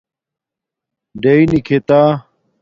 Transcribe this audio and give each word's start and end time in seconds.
ڈیئ 1.21 1.41
نکھِتا 1.51 2.01